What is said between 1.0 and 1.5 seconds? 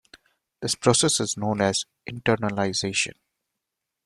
is